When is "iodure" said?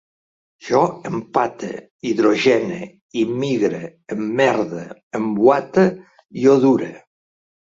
6.47-6.91